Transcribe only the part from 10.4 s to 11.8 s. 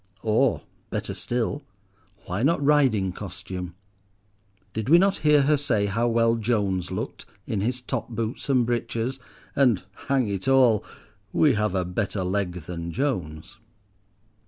all," we have